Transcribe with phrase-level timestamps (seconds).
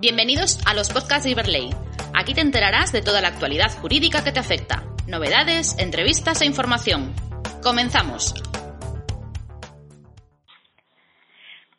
[0.00, 1.68] Bienvenidos a los podcasts de Iberley.
[2.16, 7.12] Aquí te enterarás de toda la actualidad jurídica que te afecta, novedades, entrevistas e información.
[7.62, 8.32] Comenzamos.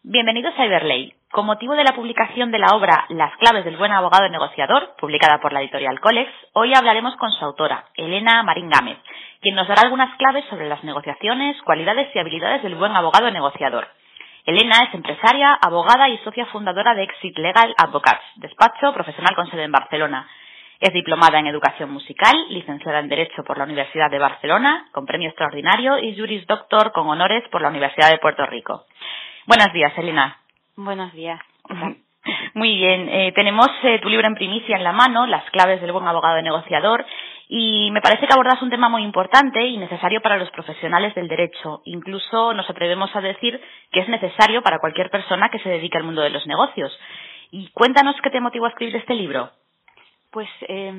[0.04, 1.16] Bienvenidos a Iberley.
[1.32, 5.42] Con motivo de la publicación de la obra Las claves del buen abogado negociador, publicada
[5.42, 9.00] por la editorial Colex, hoy hablaremos con su autora, Elena Marín Gámez,
[9.42, 13.88] quien nos dará algunas claves sobre las negociaciones, cualidades y habilidades del buen abogado negociador.
[14.46, 19.64] Elena es empresaria, abogada y socia fundadora de Exit Legal Advocates, despacho profesional con sede
[19.64, 20.28] en Barcelona.
[20.80, 25.30] Es diplomada en educación musical, licenciada en Derecho por la Universidad de Barcelona, con premio
[25.30, 28.86] extraordinario y Juris Doctor con honores por la Universidad de Puerto Rico.
[29.46, 30.38] Buenos días, Elena.
[30.76, 31.40] Buenos días.
[32.54, 35.92] Muy bien, eh, tenemos eh, tu libro en primicia en la mano, Las claves del
[35.92, 37.06] buen abogado negociador,
[37.48, 41.28] y me parece que abordas un tema muy importante y necesario para los profesionales del
[41.28, 41.82] derecho.
[41.84, 43.60] Incluso nos atrevemos a decir
[43.92, 46.98] que es necesario para cualquier persona que se dedique al mundo de los negocios.
[47.52, 49.50] Y cuéntanos qué te motivó a escribir este libro.
[50.32, 50.94] Pues eh,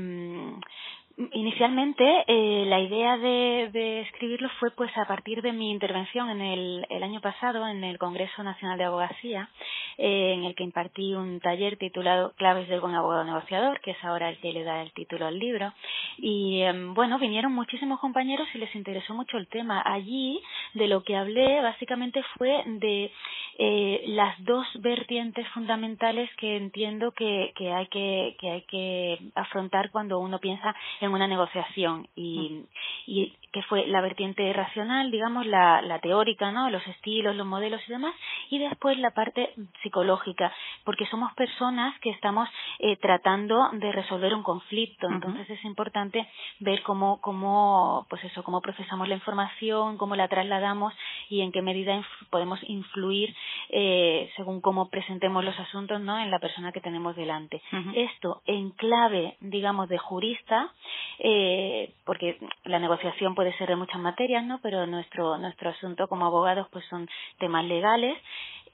[1.16, 6.86] Inicialmente, eh, la idea de, escribirlo fue pues a partir de mi intervención en el,
[6.88, 9.50] el año pasado en el Congreso Nacional de Abogacía,
[9.98, 14.04] eh, en el que impartí un taller titulado Claves del buen abogado negociador, que es
[14.04, 15.72] ahora el que le da el título al libro.
[16.16, 19.82] Y eh, bueno, vinieron muchísimos compañeros y les interesó mucho el tema.
[19.84, 20.40] Allí,
[20.74, 23.12] de lo que hablé, básicamente fue de
[23.58, 30.74] eh, las dos vertientes fundamentales que entiendo que hay que afrontar cuando uno piensa
[31.06, 32.64] en una negociación y,
[33.06, 36.70] y que fue la vertiente racional, digamos, la, la teórica, ¿no?
[36.70, 38.14] Los estilos, los modelos y demás,
[38.50, 40.52] y después la parte psicológica,
[40.84, 42.48] porque somos personas que estamos
[42.78, 46.28] eh, tratando de resolver un conflicto, entonces es importante
[46.60, 50.94] ver cómo, cómo, pues eso, cómo procesamos la información, cómo la trasladamos
[51.28, 53.34] y en qué medida podemos influir
[53.70, 56.18] eh, según cómo presentemos los asuntos, ¿no?
[56.18, 57.62] En la persona que tenemos delante.
[57.94, 60.70] Esto en clave, digamos, de jurista,
[61.18, 64.60] eh, porque la negociación puede ser de muchas materias, ¿no?
[64.62, 68.18] Pero nuestro nuestro asunto como abogados pues son temas legales.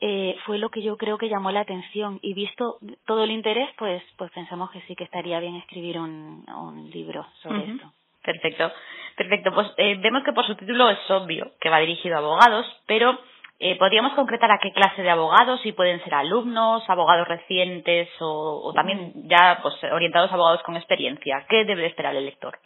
[0.01, 3.69] Eh, fue lo que yo creo que llamó la atención y visto todo el interés,
[3.77, 7.93] pues pues pensamos que sí que estaría bien escribir un, un libro sobre esto.
[8.23, 8.71] Perfecto,
[9.17, 9.53] perfecto.
[9.53, 13.19] Pues eh, vemos que por su título es obvio que va dirigido a abogados, pero
[13.61, 15.61] eh, ¿Podríamos concretar a qué clase de abogados?
[15.63, 20.77] Si pueden ser alumnos, abogados recientes o, o también ya pues, orientados a abogados con
[20.77, 21.45] experiencia.
[21.49, 22.57] ¿Qué debe esperar el lector?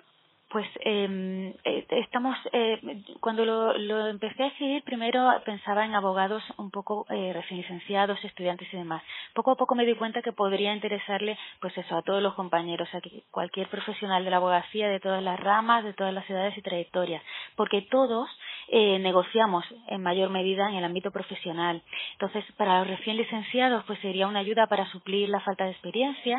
[0.52, 1.54] Pues eh,
[1.88, 2.78] estamos, eh,
[3.20, 8.22] cuando lo, lo, empecé a escribir, primero pensaba en abogados un poco eh, recién licenciados,
[8.22, 9.02] estudiantes y demás.
[9.32, 12.86] Poco a poco me di cuenta que podría interesarle, pues eso, a todos los compañeros,
[12.92, 16.60] a cualquier profesional de la abogacía, de todas las ramas, de todas las edades y
[16.60, 17.22] trayectorias,
[17.56, 18.28] porque todos
[18.68, 21.82] eh, negociamos en mayor medida en el ámbito profesional.
[22.12, 26.38] Entonces, para los recién licenciados, pues sería una ayuda para suplir la falta de experiencia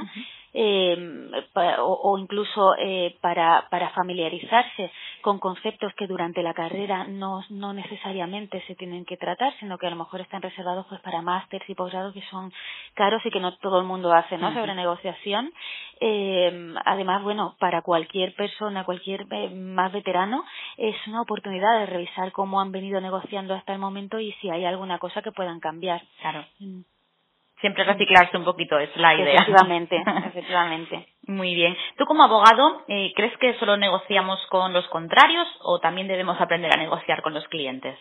[0.54, 1.32] eh,
[1.80, 4.92] o, o, incluso eh, para, para familiarizarse
[5.22, 9.88] con conceptos que durante la carrera no, no necesariamente se tienen que tratar, sino que
[9.88, 12.54] a lo mejor están reservados pues para másters y posgrados que son
[12.94, 14.54] caros y que no todo el mundo hace, ¿no?
[14.54, 15.52] Sobre negociación.
[16.00, 20.44] Eh, además, bueno, para cualquier persona, cualquier eh, más veterano,
[20.78, 24.66] es una oportunidad de revisar cómo han venido negociando hasta el momento y si hay
[24.66, 26.02] alguna cosa que puedan cambiar.
[26.22, 26.46] Claro.
[26.60, 26.93] Mm
[27.64, 29.36] siempre reciclarse un poquito es la idea.
[29.36, 29.96] Efectivamente,
[30.28, 31.08] efectivamente.
[31.28, 31.78] Muy bien.
[31.98, 36.74] Tú como abogado, eh, ¿crees que solo negociamos con los contrarios o también debemos aprender
[36.74, 37.98] a negociar con los clientes?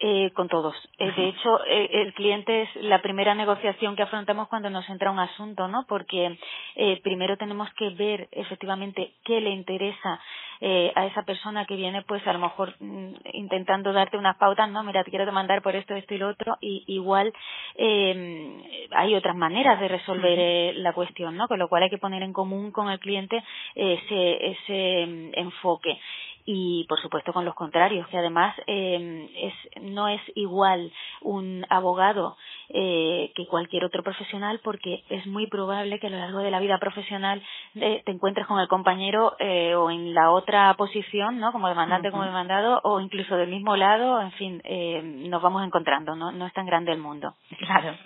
[0.00, 0.74] Eh, con todos.
[0.98, 5.12] Eh, de hecho, eh, el cliente es la primera negociación que afrontamos cuando nos entra
[5.12, 5.86] un asunto, ¿no?
[5.86, 6.36] Porque
[6.74, 10.20] eh, primero tenemos que ver efectivamente qué le interesa
[10.60, 14.68] eh, a esa persona que viene, pues a lo mejor mm, intentando darte unas pautas,
[14.68, 17.32] no, mira, te quiero demandar por esto, esto y lo otro, y igual
[17.76, 21.46] eh, hay otras maneras de resolver eh, la cuestión, ¿no?
[21.46, 23.44] Con lo cual hay que poner en común con el cliente
[23.76, 26.00] ese, ese mm, enfoque
[26.44, 30.92] y por supuesto con los contrarios que además eh, es no es igual
[31.22, 32.36] un abogado
[32.70, 36.60] eh, que cualquier otro profesional porque es muy probable que a lo largo de la
[36.60, 37.42] vida profesional
[37.74, 42.08] eh, te encuentres con el compañero eh, o en la otra posición no como demandante
[42.08, 42.14] uh -huh.
[42.14, 46.46] como demandado o incluso del mismo lado en fin eh, nos vamos encontrando no no
[46.46, 47.34] es tan grande el mundo.
[47.58, 47.96] Claro.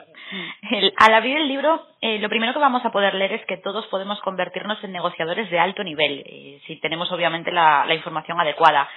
[0.99, 3.87] Al abrir el libro, eh, lo primero que vamos a poder leer es que todos
[3.87, 8.89] podemos convertirnos en negociadores de alto nivel, eh, si tenemos obviamente la, la información adecuada.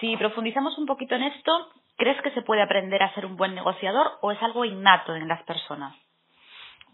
[0.00, 1.68] Si profundizamos un poquito en esto,
[2.02, 5.28] ¿crees que se puede aprender a ser un buen negociador o es algo innato en
[5.28, 5.94] las personas?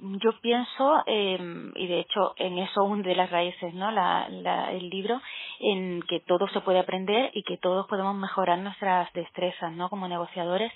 [0.01, 1.39] yo pienso, eh,
[1.75, 3.91] y de hecho en eso hunde las raíces, ¿no?
[3.91, 4.29] La,
[4.71, 5.21] el libro,
[5.59, 9.89] en que todo se puede aprender y que todos podemos mejorar nuestras destrezas, ¿no?
[9.89, 10.73] Como negociadores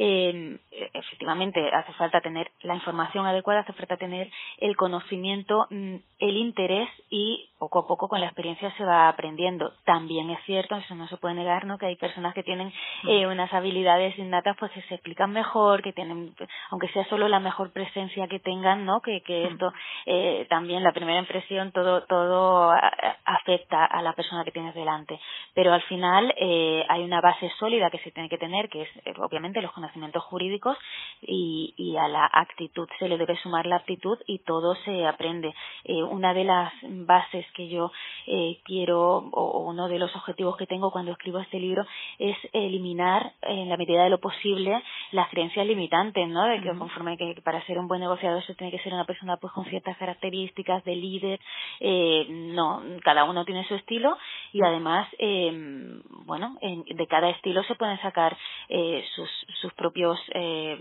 [0.00, 0.56] eh,
[0.94, 6.88] efectivamente hace falta tener la información adecuada, hace falta tener el conocimiento, mm, el interés
[7.10, 9.72] y poco a poco con la experiencia se va aprendiendo.
[9.84, 11.78] También es cierto, eso no se puede negar, ¿no?
[11.78, 12.72] Que hay personas que tienen
[13.08, 16.32] eh, unas habilidades innatas pues que se explican mejor, que tienen,
[16.70, 19.00] aunque sea solo la mejor presencia que tengan, ¿no?
[19.00, 19.72] Que, que esto
[20.06, 22.70] eh, también la primera impresión todo todo
[23.24, 25.18] afecta a la persona que tienes delante.
[25.54, 28.88] Pero al final eh, hay una base sólida que se tiene que tener, que es
[29.04, 29.87] eh, obviamente los conocimientos
[30.24, 30.76] jurídicos
[31.22, 35.54] y, y, a la actitud se le debe sumar la aptitud y todo se aprende.
[35.84, 37.90] Eh, una de las bases que yo
[38.26, 41.84] eh, quiero o, uno de los objetivos que tengo cuando escribo este libro
[42.18, 44.82] es eliminar en la medida de lo posible
[45.12, 46.44] las creencias limitantes, ¿no?
[46.44, 49.36] De que conforme que para ser un buen negociador se tiene que ser una persona
[49.36, 51.40] pues con ciertas características de líder,
[51.80, 54.16] eh, no, cada uno tiene su estilo
[54.52, 55.50] y además, eh,
[56.24, 58.36] bueno, en, de cada estilo se pueden sacar
[58.68, 59.30] eh, sus,
[59.60, 60.78] sus propios eh,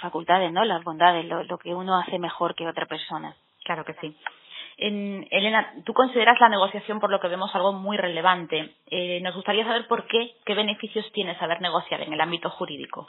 [0.00, 0.64] facultades, ¿no?
[0.64, 3.34] Las bondades, lo, que uno hace mejor que otra persona.
[3.64, 4.16] Claro que sí.
[4.76, 8.74] En, Elena, tú consideras la negociación, por lo que vemos, algo muy relevante.
[8.90, 13.06] Eh, nos gustaría saber por qué, qué beneficios tiene saber negociar en el ámbito jurídico.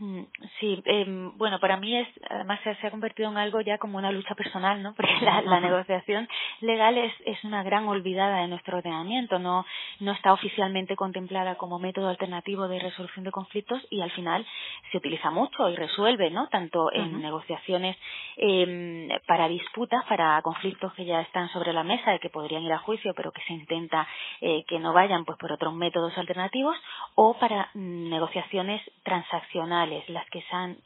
[0.00, 0.22] Mm,
[0.58, 1.04] sí, eh,
[1.36, 4.82] bueno, para mí es, además se, ha convertido en algo ya como una lucha personal,
[4.82, 4.94] ¿no?
[4.96, 6.26] Porque la, la negociación
[6.62, 9.66] legal es, es una gran olvidada de nuestro ordenamiento, no,
[10.00, 14.46] no está oficialmente contemplada como método alternativo de resolución de conflictos y al final
[14.90, 16.48] se utiliza mucho y resuelve, ¿no?
[16.48, 17.94] Tanto en negociaciones
[18.38, 22.72] eh, para disputas, para conflictos que ya están sobre la mesa y que podrían ir
[22.72, 24.08] a juicio, pero que se intenta
[24.40, 26.76] eh, que no vayan pues por otros métodos alternativos,
[27.16, 30.42] o para mm, negociaciones transaccionales las que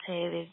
[0.07, 0.49] se,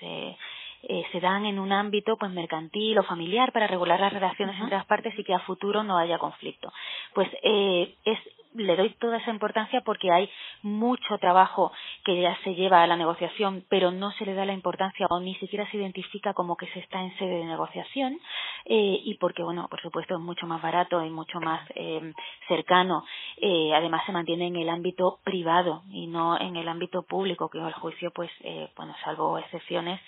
[0.00, 0.36] se,
[0.82, 4.76] eh, se dan en un ámbito pues mercantil o familiar para regular las relaciones entre
[4.76, 6.72] las partes y que a futuro no haya conflicto.
[7.14, 8.18] Pues eh, es
[8.54, 10.30] le doy toda esa importancia porque hay
[10.62, 11.72] mucho trabajo
[12.04, 15.20] que ya se lleva a la negociación, pero no se le da la importancia o
[15.20, 18.20] ni siquiera se identifica como que se está en sede de negociación
[18.66, 22.12] eh, y porque, bueno, por supuesto es mucho más barato y mucho más eh,
[22.48, 23.04] cercano.
[23.36, 27.58] Eh, además se mantiene en el ámbito privado y no en el ámbito público, que
[27.58, 30.00] el juicio, pues, eh, bueno, salvo excepciones,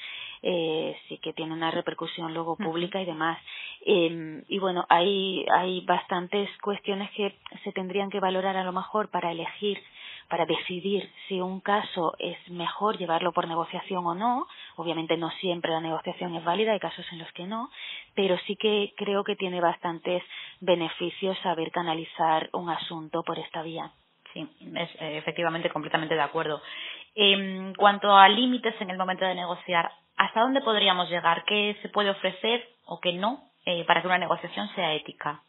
[0.43, 3.39] eh, sí que tiene una repercusión luego pública y demás.
[3.85, 9.11] Eh, y bueno, hay, hay bastantes cuestiones que se tendrían que valorar a lo mejor
[9.11, 9.79] para elegir
[10.29, 14.47] para decidir si un caso es mejor llevarlo por negociación o no.
[14.77, 17.71] Obviamente no siempre la negociación es válida, hay casos en los que no,
[18.15, 20.23] pero sí que creo que tiene bastantes
[20.61, 23.91] beneficios saber canalizar un asunto por esta vía.
[24.33, 26.61] Sí, es eh, efectivamente completamente de acuerdo.
[27.15, 31.45] En cuanto a límites en el momento de negociar, ¿hasta dónde podríamos llegar?
[31.47, 35.41] ¿Qué se puede ofrecer o qué no eh, para que una negociación sea ética?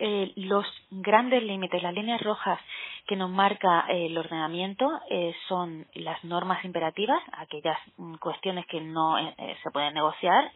[0.00, 2.58] Eh, los grandes límites, las líneas rojas
[3.06, 8.80] que nos marca eh, el ordenamiento eh, son las normas imperativas, aquellas mm, cuestiones que
[8.80, 10.50] no eh, eh, se pueden negociar,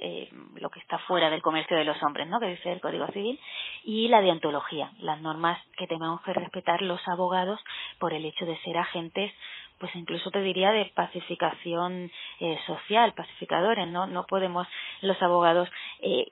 [0.56, 2.40] lo que está fuera del comercio de los hombres, ¿no?
[2.40, 3.38] que dice el Código Civil,
[3.84, 7.60] y la deontología, las normas que tenemos que respetar los abogados
[7.98, 9.32] por el hecho de ser agentes
[9.78, 14.06] pues incluso te diría de pacificación eh, social, pacificadores, ¿no?
[14.06, 14.66] No podemos
[15.02, 15.68] los abogados
[16.00, 16.26] eh,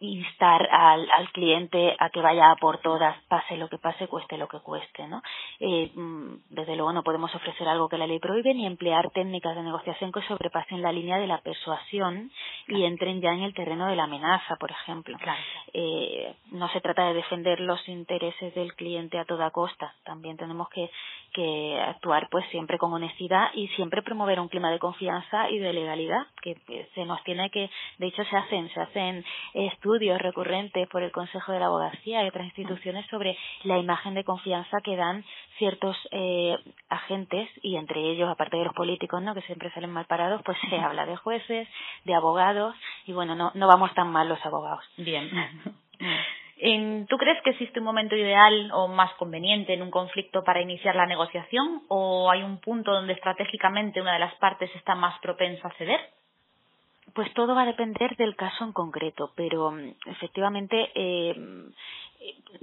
[0.00, 4.38] instar al, al cliente a que vaya a por todas, pase lo que pase, cueste
[4.38, 5.22] lo que cueste, ¿no?
[5.60, 9.56] Eh, mm, desde luego no podemos ofrecer algo que la ley prohíbe ni emplear técnicas
[9.56, 12.30] de negociación que sobrepasen la línea de la persuasión
[12.68, 15.16] y entren ya en el terreno de la amenaza, por ejemplo.
[15.72, 20.68] Eh, no se trata de defender los intereses del cliente a toda costa, también tenemos
[20.68, 20.90] que,
[21.32, 25.72] que actuar pues siempre con honestidad y siempre promover un clima de confianza y de
[25.72, 26.56] legalidad que
[26.94, 31.52] se nos tiene que de hecho se hacen se hacen estudios recurrentes por el Consejo
[31.52, 35.24] de la Abogacía y otras instituciones sobre la imagen de confianza que dan
[35.58, 36.56] ciertos eh,
[36.88, 40.58] agentes y entre ellos aparte de los políticos no que siempre salen mal parados pues
[40.68, 41.68] se habla de jueces
[42.04, 42.74] de abogados
[43.06, 44.84] y bueno no no vamos tan mal los abogados.
[44.96, 45.30] Bien
[47.08, 50.94] ¿Tú crees que existe un momento ideal o más conveniente en un conflicto para iniciar
[50.94, 55.66] la negociación o hay un punto donde estratégicamente una de las partes está más propensa
[55.66, 55.98] a ceder?
[57.14, 61.34] Pues todo va a depender del caso en concreto, pero mm, efectivamente eh,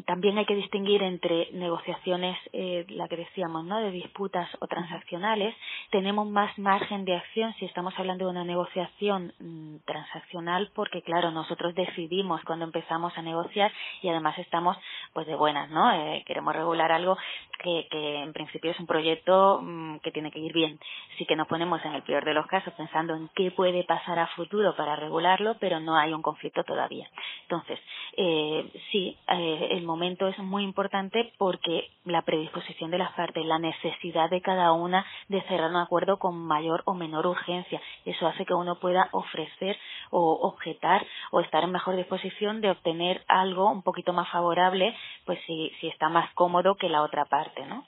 [0.06, 3.80] también hay que distinguir entre negociaciones, eh, la que decíamos, ¿no?
[3.80, 5.56] de disputas o transaccionales.
[5.92, 11.32] Tenemos más margen de acción si estamos hablando de una negociación mm, transaccional, porque claro,
[11.32, 14.78] nosotros decidimos cuando empezamos a negociar y además estamos
[15.14, 15.92] pues de buenas, ¿no?
[15.92, 17.18] Eh, queremos regular algo
[17.64, 20.80] que, que en principio es un proyecto mm, que tiene que ir bien.
[21.18, 24.20] Sí que nos ponemos en el peor de los casos pensando en qué puede pasar
[24.20, 27.08] a futuro para regularlo, pero no hay un conflicto todavía.
[27.44, 27.80] Entonces,
[28.18, 33.60] eh, sí, eh, el momento es muy importante porque la predisposición de las partes, la
[33.60, 38.46] necesidad de cada una de cerrar un acuerdo con mayor o menor urgencia, eso hace
[38.46, 39.78] que uno pueda ofrecer
[40.12, 45.40] o objetar o estar en mejor disposición de obtener algo un poquito más favorable, pues
[45.46, 47.86] si, si está más cómodo que la otra parte, ¿no?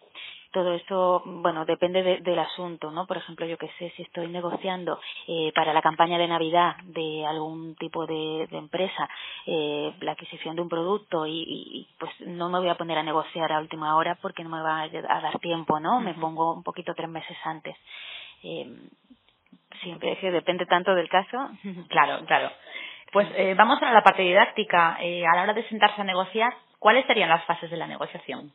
[0.52, 3.08] Todo eso, bueno, depende del asunto, ¿no?
[3.08, 7.26] Por ejemplo, yo que sé, si estoy negociando eh, para la campaña de Navidad de
[7.26, 9.10] algún tipo de, empresa
[9.46, 13.52] eh, la adquisición de un producto y, pues no me voy a poner a negociar
[13.52, 16.00] a última hora porque no me va a, dar tiempo, ¿no?
[16.02, 17.76] Me pongo un poquito tres meses antes.
[18.44, 18.68] Eh,
[19.82, 21.50] siempre que depende tanto del caso.
[21.90, 22.52] claro, claro.
[23.12, 24.98] Pues eh, vamos a la parte didáctica.
[25.02, 28.52] Eh, a la hora de sentarse a negociar, ¿cuáles serían las fases de la negociación?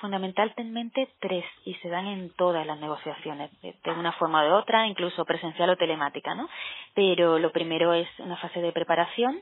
[0.00, 4.86] Fundamentalmente tres y se dan en todas las negociaciones, de una forma o de otra,
[4.86, 6.48] incluso presencial o telemática, ¿no?
[6.94, 9.40] Pero lo primero es una fase de preparación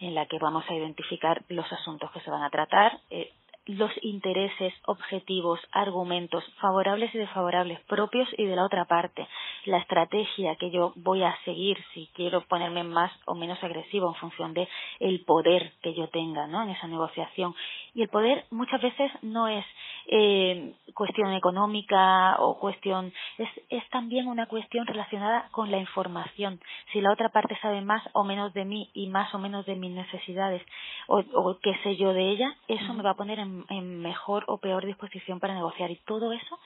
[0.00, 3.32] en la que vamos a identificar los asuntos que se van a tratar, eh,
[3.66, 9.26] los intereses, objetivos, argumentos favorables y desfavorables propios y de la otra parte,
[9.64, 14.14] la estrategia que yo voy a seguir si quiero ponerme más o menos agresivo en
[14.16, 14.68] función de
[15.00, 16.62] el poder que yo tenga, ¿no?
[16.62, 17.54] En esa negociación
[17.94, 19.64] y el poder muchas veces no es
[20.06, 26.60] eh, cuestión económica o cuestión es, es también una cuestión relacionada con la información.
[26.92, 29.76] Si la otra parte sabe más o menos de mí y más o menos de
[29.76, 30.62] mis necesidades
[31.08, 34.44] o, o qué sé yo de ella eso me va a poner en, en mejor
[34.46, 35.90] o peor disposición para negociar.
[35.90, 36.58] Y todo eso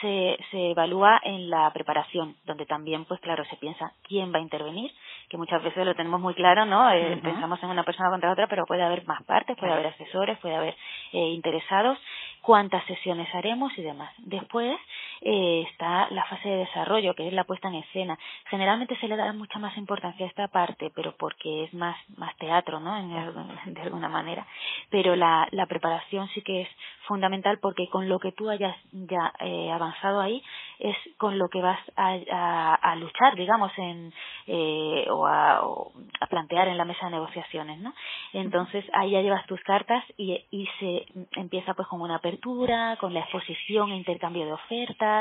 [0.00, 4.42] se, se evalúa en la preparación donde también pues claro se piensa quién va a
[4.42, 4.90] intervenir
[5.28, 8.46] que muchas veces lo tenemos muy claro no eh, pensamos en una persona contra otra
[8.48, 10.76] pero puede haber más partes puede haber asesores puede haber
[11.12, 11.98] eh, interesados,
[12.42, 14.12] cuántas sesiones haremos y demás.
[14.18, 14.76] Después
[15.24, 18.18] eh, está la fase de desarrollo, que es la puesta en escena.
[18.50, 22.36] Generalmente se le da mucha más importancia a esta parte, pero porque es más, más
[22.38, 22.96] teatro, ¿no?
[22.98, 24.46] En, de alguna manera.
[24.90, 26.68] Pero la, la preparación sí que es
[27.06, 30.42] fundamental porque con lo que tú hayas ya eh, avanzado ahí
[30.78, 34.12] es con lo que vas a, a, luchar, digamos, en,
[34.46, 37.94] eh, o, a, a, plantear en la mesa de negociaciones, ¿no?
[38.32, 43.14] Entonces ahí ya llevas tus cartas y, y se empieza pues con una apertura, con
[43.14, 45.11] la exposición e intercambio de ofertas,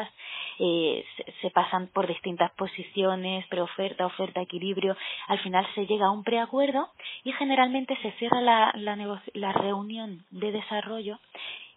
[0.60, 1.04] eh,
[1.42, 4.96] se, pasan por distintas posiciones, preoferta, oferta, equilibrio,
[5.28, 6.90] al final se llega a un preacuerdo
[7.24, 11.20] y generalmente se cierra la, la, la reunión de desarrollo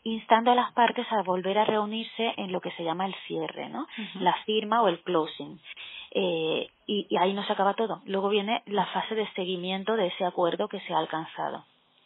[0.04, 3.70] instando a las partes a volver a reunirse en lo que se llama el cierre,
[3.70, 3.86] ¿no?
[4.20, 5.58] La firma o el closing.
[6.10, 8.02] Eh, y, ahí no se acaba todo.
[8.04, 11.64] Luego viene la fase de seguimiento de ese acuerdo que se ha alcanzado.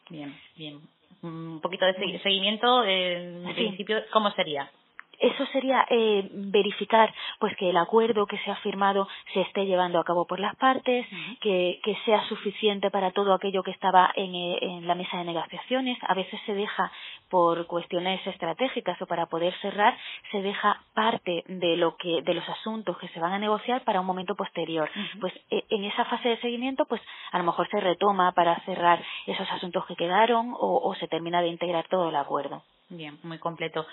[0.09, 0.81] Bien, bien.
[1.23, 4.71] Un poquito de seguimiento, en principio, ¿cómo sería?
[5.19, 9.99] Eso sería eh, verificar pues que el acuerdo que se ha firmado se esté llevando
[9.99, 11.07] a cabo por las partes,
[11.41, 15.25] que, que, sea suficiente para todo aquello que estaba en, eh, en, la mesa de
[15.25, 15.99] negociaciones.
[16.03, 16.93] A veces se deja
[17.29, 19.97] por cuestiones estratégicas o para poder cerrar,
[20.31, 24.01] se deja parte de lo que de los asuntos que se van a negociar para
[24.01, 24.89] un momento posterior.
[25.21, 29.03] Pues eh, en esa fase de seguimiento, pues a lo mejor se retoma para cerrar
[29.27, 32.63] esos asuntos que quedaron o, o se termina de integrar todo el acuerdo.
[32.91, 33.87] Bien, muy completo.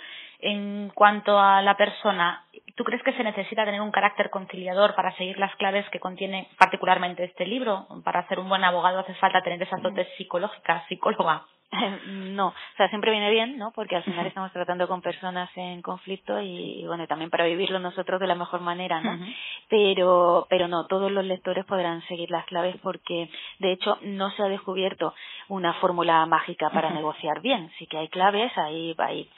[0.48, 2.44] En cuanto a la persona,
[2.75, 6.50] ¿tú crees que se necesita tener un carácter conciliador para seguir las claves que contiene
[6.60, 7.88] particularmente este libro?
[8.04, 11.48] Para ser un buen abogado hace falta tener esas dotes psicológicas, psicóloga.
[12.08, 13.72] no, o sea, siempre viene bien, ¿no?
[13.72, 18.20] Porque al final estamos tratando con personas en conflicto y, bueno, también para vivirlo nosotros
[18.20, 19.18] de la mejor manera, ¿no?
[19.68, 24.44] Pero, pero no, todos los lectores podrán seguir las claves porque, de hecho, no se
[24.44, 25.16] ha descubierto
[25.48, 27.72] una fórmula mágica para negociar bien.
[27.80, 29.30] Sí que hay claves, hay, hay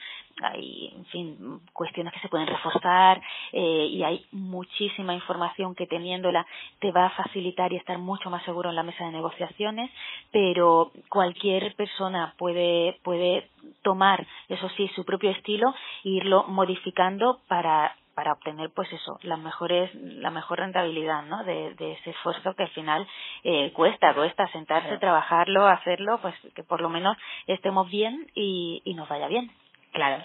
[0.43, 6.45] hay, en fin, cuestiones que se pueden reforzar eh, y hay muchísima información que teniéndola
[6.79, 9.91] te va a facilitar y estar mucho más seguro en la mesa de negociaciones,
[10.31, 13.49] pero cualquier persona puede, puede
[13.81, 19.37] tomar, eso sí, su propio estilo e irlo modificando para para obtener pues eso las
[19.37, 23.07] mejores la mejor rentabilidad no de, de ese esfuerzo que al final
[23.43, 27.15] eh, cuesta cuesta sentarse trabajarlo hacerlo pues que por lo menos
[27.45, 29.51] estemos bien y, y nos vaya bien
[29.97, 30.23] Claro.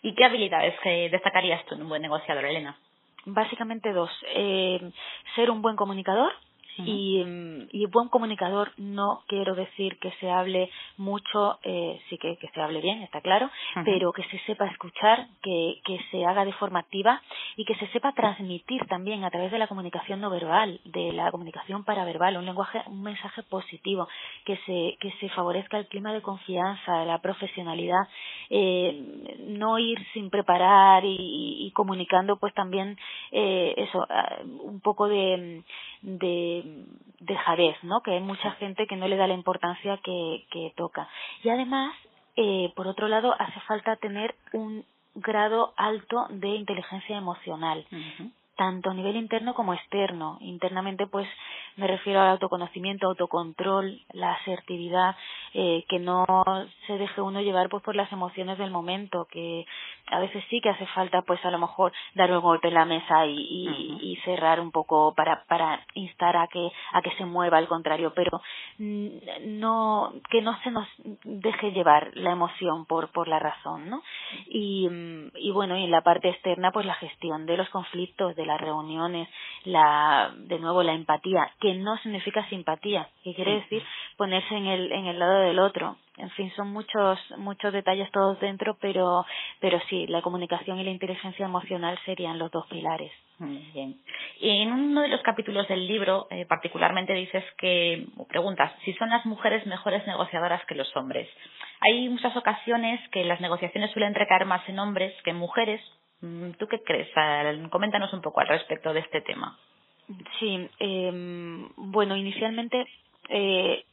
[0.00, 0.74] ¿Y qué habilidades
[1.10, 2.78] destacarías tú en un buen negociador, Elena?
[3.26, 4.10] Básicamente dos.
[4.34, 4.80] Eh,
[5.34, 6.32] ser un buen comunicador
[6.84, 12.36] y, mm, y, buen comunicador no quiero decir que se hable mucho, eh, sí que,
[12.36, 13.50] que se hable bien, está claro,
[13.84, 17.20] pero que se sepa escuchar, que, que se haga de forma activa
[17.56, 21.30] y que se sepa transmitir también a través de la comunicación no verbal, de la
[21.30, 24.08] comunicación paraverbal, un lenguaje, un mensaje positivo,
[24.44, 28.08] que se, que se favorezca el clima de confianza, la profesionalidad,
[28.50, 32.96] eh, no ir sin preparar y, y comunicando pues también
[33.32, 35.62] eh, eso, ah, un poco de,
[36.02, 36.62] de
[37.20, 38.00] dejadez, ¿no?
[38.02, 41.08] Que hay mucha gente que no le da la importancia que, que toca.
[41.42, 41.94] Y además,
[42.36, 44.84] eh, por otro lado, hace falta tener un
[45.14, 47.84] grado alto de inteligencia emocional
[48.60, 50.36] tanto a nivel interno como externo.
[50.42, 51.26] Internamente, pues
[51.76, 55.16] me refiero al autoconocimiento, autocontrol, la asertividad,
[55.54, 56.26] eh, que no
[56.90, 59.64] se deje uno llevar pues por las emociones del momento, que
[60.08, 62.84] a veces sí que hace falta pues a lo mejor dar un golpe en la
[62.84, 67.58] mesa y, y, cerrar un poco para, para instar a que, a que se mueva
[67.58, 68.42] al contrario, pero
[68.78, 70.88] no, que no se nos
[71.24, 74.02] deje llevar la emoción por, por la razón, ¿no?
[74.48, 74.88] Y,
[75.36, 78.60] y bueno, y en la parte externa pues la gestión de los conflictos, de las
[78.60, 79.28] reuniones,
[79.64, 83.82] la, de nuevo la empatía, que no significa simpatía, que quiere decir
[84.16, 85.96] ponerse en el, en el lado del otro.
[86.16, 89.24] En fin, son muchos, muchos detalles todos dentro, pero,
[89.60, 93.12] pero sí, la comunicación y la inteligencia emocional serían los dos pilares.
[93.38, 94.00] bien.
[94.40, 99.08] Y en uno de los capítulos del libro, eh, particularmente dices que, preguntas, si son
[99.08, 101.28] las mujeres mejores negociadoras que los hombres.
[101.80, 105.80] Hay muchas ocasiones que las negociaciones suelen recaer más en hombres que en mujeres,
[106.20, 107.08] Mm, ¿Tú qué crees?
[107.70, 109.56] Coméntanos un poco al respecto de este tema.
[110.38, 111.10] Sí, eh,
[111.76, 112.84] bueno, inicialmente
[113.28, 113.84] eh,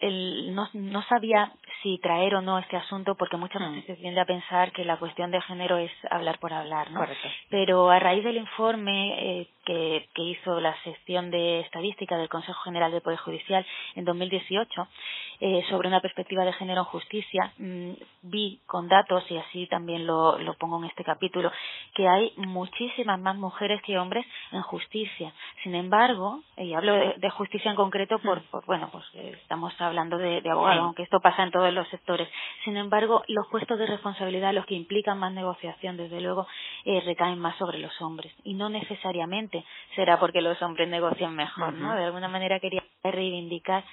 [0.00, 4.20] el, no, no sabía si traer o no este asunto porque muchas veces se tiende
[4.20, 7.00] a pensar que la cuestión de género es hablar por hablar, ¿no?
[7.50, 12.58] Pero a raíz del informe eh, que, que hizo la sección de estadística del Consejo
[12.62, 14.88] General del Poder Judicial en 2018
[15.40, 17.90] eh, sobre una perspectiva de género en justicia, mm,
[18.22, 21.52] vi con datos, y así también lo, lo pongo en este capítulo,
[21.94, 25.32] que hay muchísimas más mujeres que hombres en justicia.
[25.62, 30.16] Sin embargo, y hablo de, justicia en concreto por, por bueno, pues eh, estamos hablando
[30.16, 32.28] de, de abogados, aunque esto pasa en todos los sectores.
[32.64, 36.46] Sin embargo, los puestos de responsabilidad, los que implican más negociación, desde luego,
[36.86, 38.32] eh, recaen más sobre los hombres.
[38.44, 39.57] Y no necesariamente
[39.94, 41.94] será porque los hombres negocian mejor, ¿no?
[41.94, 43.84] De alguna manera quería reivindicar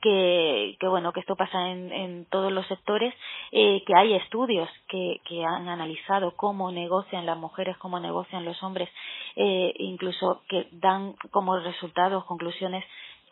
[0.00, 3.14] que, que bueno que esto pasa en, en todos los sectores
[3.52, 8.62] eh, que hay estudios que, que han analizado cómo negocian las mujeres cómo negocian los
[8.62, 8.88] hombres
[9.36, 12.84] eh, incluso que dan como resultados conclusiones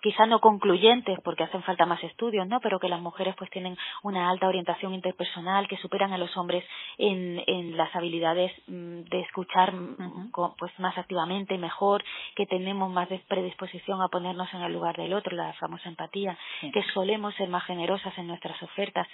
[0.03, 2.61] quizá no concluyentes porque hacen falta más estudios, ¿no?
[2.61, 6.65] Pero que las mujeres pues tienen una alta orientación interpersonal, que superan a los hombres
[6.99, 13.09] en, en las habilidades mm, de escuchar mm, pues más activamente, mejor, que tenemos más
[13.29, 17.65] predisposición a ponernos en el lugar del otro, la famosa empatía, que solemos ser más
[17.65, 19.07] generosas en nuestras ofertas.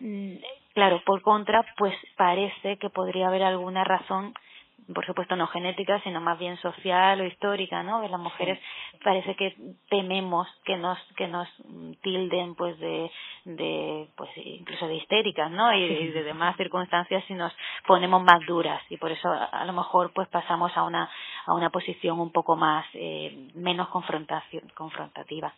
[0.00, 0.36] Mm,
[0.74, 4.34] claro, por contra, pues parece que podría haber alguna razón
[4.92, 8.00] por supuesto no genética, sino más bien social o histórica, ¿no?
[8.00, 8.58] De las mujeres
[9.04, 9.56] parece que
[9.88, 11.48] tememos que nos que nos
[12.02, 13.10] tilden pues de
[13.44, 15.72] de pues incluso de histéricas, ¿no?
[15.72, 17.52] Y, de demás circunstancias si nos
[17.86, 21.10] ponemos más duras y por eso a, lo mejor pues pasamos a una
[21.46, 25.52] a una posición un poco más eh, menos confrontación confrontativa.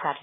[0.00, 0.20] Claro.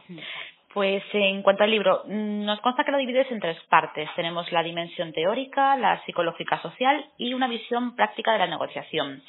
[0.74, 4.10] Pues en cuanto al libro, nos consta que lo divides en tres partes.
[4.16, 9.22] Tenemos la dimensión teórica, la psicológica social y una visión práctica de la negociación.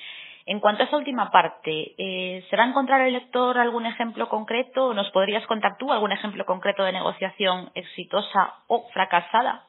[0.47, 1.95] En cuanto a esa última parte,
[2.49, 4.95] ¿se va a encontrar el lector algún ejemplo concreto?
[4.95, 9.65] ¿Nos podrías contar tú algún ejemplo concreto de negociación exitosa o fracasada?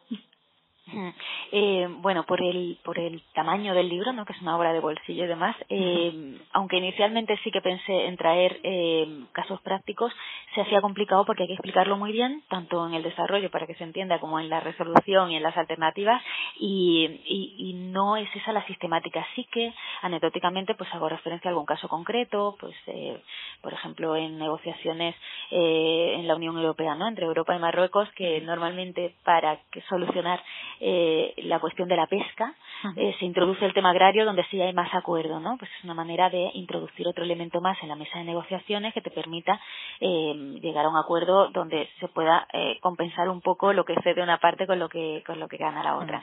[1.52, 4.26] Eh, bueno, por el, por el tamaño del libro, ¿no?
[4.26, 8.17] que es una obra de bolsillo y demás, eh, aunque inicialmente sí que pensé en
[8.17, 10.12] traer eh, casos prácticos,
[10.56, 13.76] se hacía complicado porque hay que explicarlo muy bien, tanto en el desarrollo para que
[13.76, 16.22] se entienda como en la resolución y en las alternativas,
[16.60, 19.26] y, y, y no es esa la sistemática.
[19.32, 23.22] Así que, anecdóticamente, pues hago referencia a algún caso concreto, pues, eh,
[23.62, 25.15] por ejemplo, en negociaciones
[25.52, 27.08] eh, en la Unión Europea, ¿no?
[27.08, 30.41] Entre Europa y Marruecos, que normalmente para que solucionar
[30.79, 32.53] eh, la cuestión de la pesca,
[32.95, 35.57] eh, se introduce el tema agrario donde sí hay más acuerdo, ¿no?
[35.57, 39.01] Pues es una manera de introducir otro elemento más en la mesa de negociaciones que
[39.01, 39.59] te permita
[39.99, 44.21] eh, llegar a un acuerdo donde se pueda eh, compensar un poco lo que cede
[44.21, 46.21] una parte con lo que con lo que gana la otra.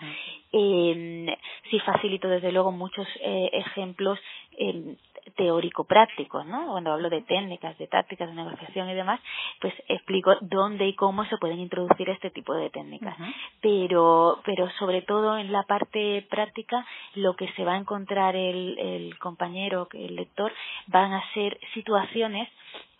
[0.52, 1.38] eh,
[1.70, 4.18] sí facilito desde luego muchos eh, ejemplos
[4.58, 4.96] eh,
[5.36, 6.66] teórico-prácticos, ¿no?
[6.68, 9.20] Cuando hablo de técnicas, de tácticas de negociación y demás,
[9.60, 13.16] pues explico dónde y cómo se pueden introducir este tipo de técnicas.
[13.60, 18.78] Pero, pero sobre todo en la parte práctica, lo que se va a encontrar el,
[18.78, 20.52] el compañero, el lector,
[20.86, 22.48] van a ser situaciones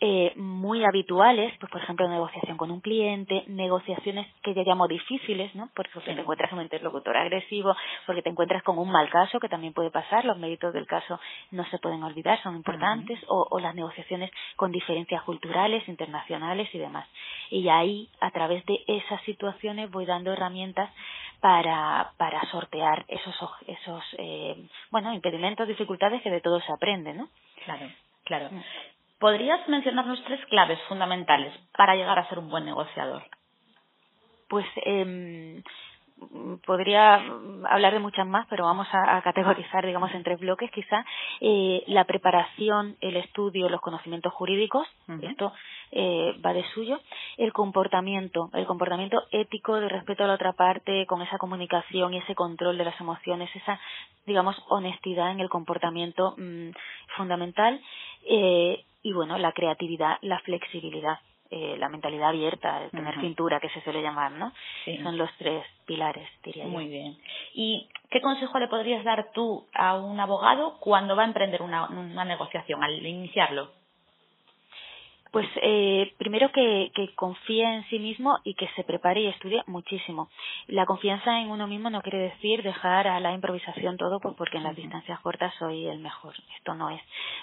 [0.02, 5.54] eh, muy habituales, pues por ejemplo negociación con un cliente, negociaciones que yo llamo difíciles,
[5.54, 5.68] ¿no?
[5.74, 9.50] Porque te encuentras con un interlocutor agresivo, porque te encuentras con un mal caso, que
[9.50, 13.60] también puede pasar, los méritos del caso no se pueden olvidar, son importantes, o, o,
[13.60, 17.06] las negociaciones con diferencias culturales, internacionales y demás.
[17.50, 20.90] Y ahí, a través de esas situaciones, voy dando herramientas
[21.40, 23.34] para, para sortear esos,
[23.66, 24.56] esos eh,
[24.90, 27.28] bueno, impedimentos, dificultades que de todo se aprende, ¿no?
[27.64, 27.86] Claro,
[28.24, 28.48] claro.
[28.50, 28.62] Mm.
[29.20, 33.22] ¿Podrías mencionarnos tres claves fundamentales para llegar a ser un buen negociador?
[34.48, 35.62] Pues eh,
[36.66, 37.14] podría
[37.68, 41.04] hablar de muchas más, pero vamos a, categorizar, digamos, en tres bloques, quizá
[41.40, 44.86] eh, la preparación, el estudio, los conocimientos jurídicos,
[45.22, 45.52] esto
[45.92, 47.00] eh, va de suyo,
[47.36, 52.18] el comportamiento, el comportamiento ético de respeto a la otra parte, con esa comunicación y
[52.18, 53.80] ese control de las emociones, esa,
[54.26, 56.70] digamos, honestidad en el comportamiento mm,
[57.16, 57.80] fundamental,
[58.28, 61.18] eh, y bueno, la creatividad, la flexibilidad
[61.52, 64.52] eh, la mentalidad abierta, el tener cintura, que se suele llamar, ¿no?
[65.02, 67.18] Son los tres pilares, diría Muy bien.
[67.54, 71.88] ¿Y qué consejo le podrías dar tú a un abogado cuando va a emprender una,
[71.88, 73.72] una negociación, al iniciarlo?
[75.30, 79.62] Pues eh, primero que, que confíe en sí mismo y que se prepare y estudie
[79.66, 80.28] muchísimo.
[80.66, 84.56] La confianza en uno mismo no quiere decir dejar a la improvisación todo, pues porque
[84.56, 86.34] en las distancias cortas soy el mejor.
[86.56, 87.00] Esto no es.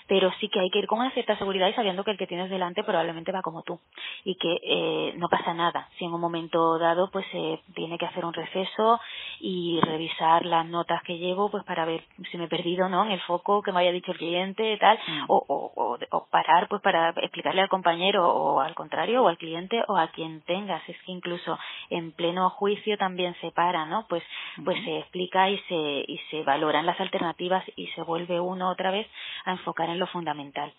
[0.07, 2.27] Pero sí que hay que ir con una cierta seguridad y sabiendo que el que
[2.27, 3.79] tienes delante probablemente va como tú
[4.23, 5.89] y que eh, no pasa nada.
[5.97, 8.99] Si en un momento dado pues eh, tiene que hacer un receso
[9.39, 13.11] y revisar las notas que llevo pues para ver si me he perdido no en
[13.11, 15.25] el foco que me haya dicho el cliente tal mm.
[15.27, 19.83] o, o, o, parar pues para explicarle al compañero o al contrario o al cliente
[19.87, 20.81] o a quien tengas.
[20.89, 21.57] Es que incluso
[21.89, 24.23] en pleno juicio también se para no pues
[24.65, 25.75] pues se explica y se
[26.07, 29.07] y se valoran las alternativas y se vuelve uno otra vez
[29.45, 30.73] a enfocar en lo fundamental.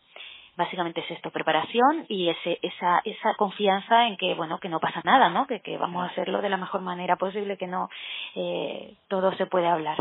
[0.57, 5.01] Básicamente es esto preparación y ese esa esa confianza en que bueno que no pasa
[5.05, 7.89] nada no que, que vamos a hacerlo de la mejor manera posible que no
[8.35, 9.99] eh, todo se puede hablar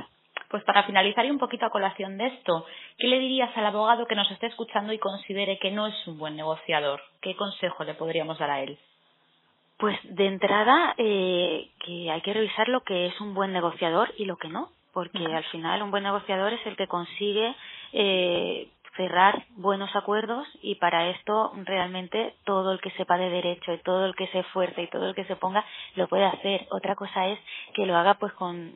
[0.49, 2.65] pues para finalizar y un poquito a colación de esto,
[2.97, 6.17] ¿qué le dirías al abogado que nos esté escuchando y considere que no es un
[6.17, 7.01] buen negociador?
[7.21, 8.77] ¿Qué consejo le podríamos dar a él?
[9.77, 14.25] Pues de entrada eh, que hay que revisar lo que es un buen negociador y
[14.25, 17.55] lo que no, porque al final un buen negociador es el que consigue
[17.93, 23.77] eh, cerrar buenos acuerdos y para esto realmente todo el que sepa de derecho y
[23.83, 25.63] todo el que se esfuerce y todo el que se ponga
[25.95, 26.65] lo puede hacer.
[26.71, 27.39] Otra cosa es
[27.75, 28.71] que lo haga pues con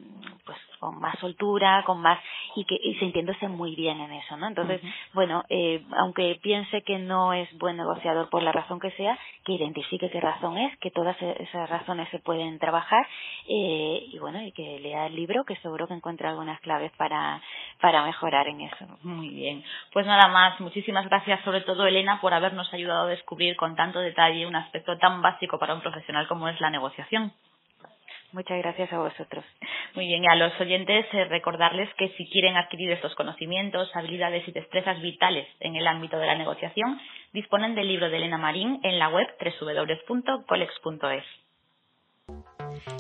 [0.46, 2.20] pues con más soltura, con más
[2.56, 4.48] y que y sintiéndose muy bien en eso, ¿no?
[4.48, 4.82] Entonces,
[5.14, 9.54] bueno, eh, aunque piense que no es buen negociador por la razón que sea, que
[9.54, 13.06] identifique qué razón es, que todas e-, esas razones se pueden trabajar
[13.48, 17.40] eh, y bueno, y que lea el libro que seguro que encuentra algunas claves para
[17.80, 18.88] para mejorar en eso.
[19.04, 19.64] Muy bien.
[19.94, 24.00] Pues nada más, muchísimas gracias sobre todo Elena por habernos ayudado a descubrir con tanto
[24.00, 27.32] detalle un aspecto tan básico para un profesional como es la negociación.
[28.34, 29.44] Muchas gracias a vosotros.
[29.94, 34.48] Muy bien, y a los oyentes eh, recordarles que si quieren adquirir estos conocimientos, habilidades
[34.48, 37.00] y destrezas vitales en el ámbito de la negociación,
[37.34, 41.24] disponen del libro de Elena Marín en la web www.colex.es.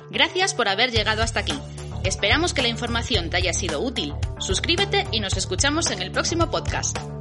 [0.10, 1.58] Gracias por haber llegado hasta aquí.
[2.04, 4.14] Esperamos que la información te haya sido útil.
[4.40, 7.21] Suscríbete y nos escuchamos en el próximo podcast.